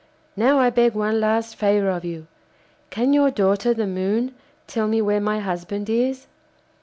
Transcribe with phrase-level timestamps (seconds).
[0.35, 2.25] Now I beg one last favour of you;
[2.89, 4.33] can your daughter, the Moon,
[4.65, 6.25] tell me where my husband is?